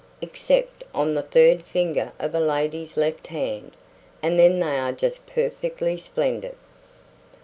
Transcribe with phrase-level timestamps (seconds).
[0.19, 3.73] "Except on the third finger of a lady's left hand;
[4.23, 6.55] and then they are just perfectly splendid!"